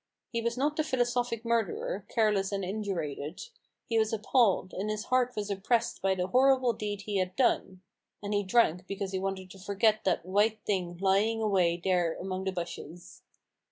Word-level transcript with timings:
He 0.31 0.41
was 0.41 0.57
not 0.57 0.75
the 0.77 0.83
philosophic 0.83 1.45
murderer, 1.45 2.05
careless 2.09 2.51
and 2.51 2.65
indurated: 2.65 3.49
he 3.85 3.99
was 3.99 4.11
appalled, 4.11 4.73
and 4.73 4.89
his 4.89 5.03
heart 5.05 5.35
was 5.35 5.51
oppressed 5.51 6.01
by 6.01 6.15
the 6.15 6.25
horrible 6.25 6.73
deed 6.73 7.01
he 7.01 7.17
had 7.17 7.35
done; 7.35 7.83
and 8.23 8.33
he 8.33 8.39
l68 8.39 8.41
A 8.41 8.41
BOOK 8.41 8.49
OF 8.49 8.51
BARGAINS. 8.51 8.51
drank 8.79 8.87
because 8.87 9.11
he 9.11 9.19
wanted 9.19 9.51
to 9.51 9.59
forget 9.59 10.03
that 10.05 10.25
white 10.25 10.59
thing 10.65 10.97
lying 10.97 11.39
away 11.39 11.77
there 11.77 12.15
among 12.19 12.45
the 12.45 12.51
bushes. 12.51 13.21